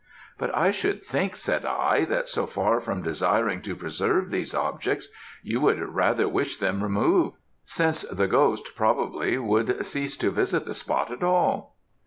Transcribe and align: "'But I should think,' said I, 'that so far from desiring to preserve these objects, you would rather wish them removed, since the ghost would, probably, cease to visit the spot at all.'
"'But 0.39 0.49
I 0.57 0.71
should 0.71 1.03
think,' 1.03 1.35
said 1.35 1.63
I, 1.63 2.05
'that 2.05 2.27
so 2.27 2.47
far 2.47 2.79
from 2.79 3.03
desiring 3.03 3.61
to 3.61 3.75
preserve 3.75 4.31
these 4.31 4.55
objects, 4.55 5.09
you 5.43 5.61
would 5.61 5.79
rather 5.79 6.27
wish 6.27 6.57
them 6.57 6.81
removed, 6.81 7.37
since 7.65 8.01
the 8.01 8.25
ghost 8.27 8.65
would, 8.69 8.75
probably, 8.75 9.63
cease 9.83 10.17
to 10.17 10.31
visit 10.31 10.65
the 10.65 10.73
spot 10.73 11.11
at 11.11 11.21
all.' 11.21 11.75